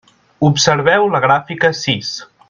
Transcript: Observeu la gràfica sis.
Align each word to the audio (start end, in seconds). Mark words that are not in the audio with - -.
Observeu 0.47 1.05
la 1.15 1.21
gràfica 1.25 1.71
sis. 1.83 2.11